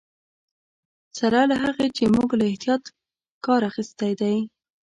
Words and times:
سره 1.17 1.39
له 1.51 1.55
هغه 1.63 1.85
چې 1.95 2.03
موږ 2.15 2.29
له 2.39 2.45
احتیاط 2.51 2.83
کار 3.45 3.61
اخیستی 3.69 4.11
دی. 4.21 4.35